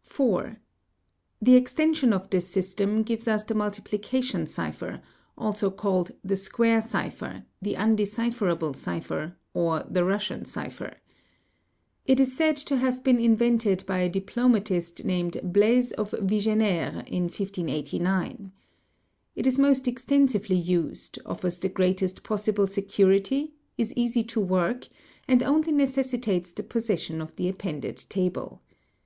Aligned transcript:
4. 0.00 0.56
The 1.42 1.56
extension 1.56 2.14
of 2.14 2.30
this 2.30 2.48
system 2.48 3.02
gives 3.02 3.28
us 3.28 3.44
the 3.44 3.54
multiplication 3.54 4.46
cipher,_ 4.46 4.90
also 5.36 5.70
called 5.70 6.12
the 6.24 6.36
square 6.38 6.80
cipher, 6.80 7.44
the 7.60 7.76
undecipherable 7.76 8.72
cipher, 8.72 9.36
or 9.52 9.84
the 9.86 10.06
Russian 10.06 10.46
cipher. 10.46 10.96
It 12.06 12.18
is 12.18 12.34
said 12.34 12.56
to 12.64 12.78
have 12.78 13.04
been 13.04 13.18
invented 13.20 13.84
by 13.84 13.98
a 13.98 14.08
diplomatist 14.08 15.04
named 15.04 15.38
Blaise 15.44 15.92
of 15.98 16.12
Vigenére 16.12 17.06
in 17.06 17.24
1589. 17.24 18.52
It 19.36 19.46
is 19.46 19.58
most 19.58 19.86
extensively 19.86 20.56
used, 20.56 21.18
offers 21.26 21.58
the 21.58 21.68
greatest 21.68 22.22
possible 22.22 22.66
security, 22.66 23.52
is 23.76 23.92
easy 23.96 24.24
to 24.24 24.40
work, 24.40 24.88
and 25.28 25.42
only 25.42 25.72
necessitates 25.72 26.54
the 26.54 26.62
possession 26.62 27.20
of 27.20 27.36
the 27.36 27.50
appended 27.50 27.98
table. 28.08 28.62